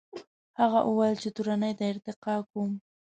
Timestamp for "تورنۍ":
1.35-1.73